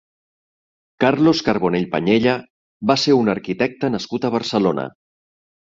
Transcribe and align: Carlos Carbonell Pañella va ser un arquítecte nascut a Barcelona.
Carlos 1.05 1.43
Carbonell 1.49 1.87
Pañella 1.93 2.33
va 2.93 2.99
ser 3.05 3.19
un 3.21 3.33
arquítecte 3.37 3.95
nascut 3.99 4.29
a 4.31 4.37
Barcelona. 4.39 4.93